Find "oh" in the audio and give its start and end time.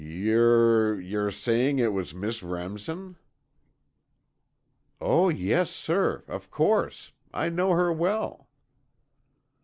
4.99-5.29